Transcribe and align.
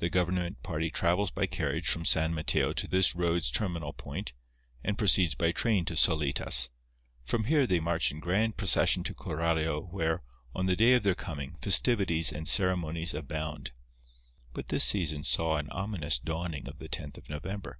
The 0.00 0.10
government 0.10 0.62
party 0.62 0.90
travels 0.90 1.30
by 1.30 1.46
carriage 1.46 1.88
from 1.88 2.04
San 2.04 2.34
Mateo 2.34 2.74
to 2.74 2.86
this 2.86 3.14
road's 3.14 3.50
terminal 3.50 3.94
point, 3.94 4.34
and 4.84 4.98
proceeds 4.98 5.34
by 5.34 5.50
train 5.50 5.86
to 5.86 5.96
Solitas. 5.96 6.68
From 7.24 7.44
here 7.44 7.66
they 7.66 7.80
march 7.80 8.10
in 8.12 8.20
grand 8.20 8.58
procession 8.58 9.02
to 9.04 9.14
Coralio 9.14 9.90
where, 9.90 10.22
on 10.54 10.66
the 10.66 10.76
day 10.76 10.92
of 10.92 11.04
their 11.04 11.14
coming, 11.14 11.56
festivities 11.62 12.30
and 12.30 12.46
ceremonies 12.46 13.14
abound. 13.14 13.72
But 14.52 14.68
this 14.68 14.84
season 14.84 15.24
saw 15.24 15.56
an 15.56 15.70
ominous 15.70 16.18
dawning 16.18 16.68
of 16.68 16.78
the 16.78 16.90
tenth 16.90 17.16
of 17.16 17.30
November. 17.30 17.78